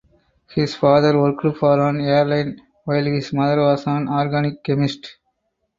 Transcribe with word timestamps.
His 0.49 0.73
father 0.73 1.15
worked 1.15 1.43
for 1.59 1.79
an 1.79 2.01
airline 2.01 2.59
while 2.85 3.05
his 3.05 3.31
mother 3.33 3.61
was 3.61 3.85
an 3.85 4.07
organic 4.09 4.63
chemist. 4.63 5.17